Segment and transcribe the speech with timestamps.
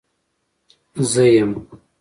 [1.11, 1.51] زه يم.